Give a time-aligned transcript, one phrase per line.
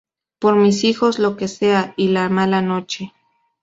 [0.39, 3.13] Por mis hijos lo que sea" y "La mala noche".